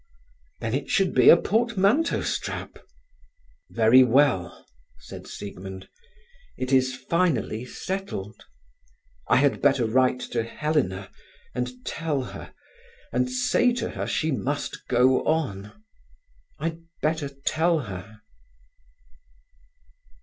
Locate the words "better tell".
17.03-17.81